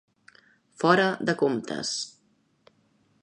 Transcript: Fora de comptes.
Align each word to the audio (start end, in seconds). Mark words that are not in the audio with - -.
Fora 0.83 1.05
de 1.29 1.37
comptes. 1.43 1.93